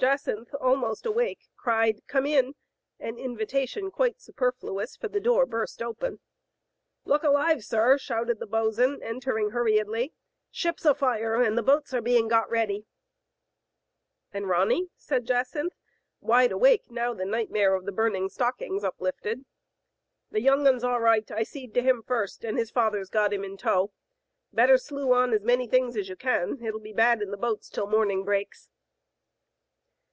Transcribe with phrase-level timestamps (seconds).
[0.00, 2.54] Jacynth, almost awake, cried "Come in,*'
[2.98, 6.20] an invitation quite superfluous, for the door was burst open.
[7.04, 10.14] Look alive, sir!" shouted the bos'n, entering hurriedly.
[10.50, 12.86] "Ship's afire, and the boats are being got ready!
[14.32, 15.74] "And Ronny?" said Jacynth,
[16.22, 19.44] wide awake now the nightmare of the burning stockings uplifted.
[20.30, 23.44] "The young un's all right, I seed to him first, and his father'^ got him
[23.44, 23.92] in tow.
[24.50, 26.64] Better slew on as many things as you can.
[26.64, 28.70] It'll be bad in the boats till morning breaks."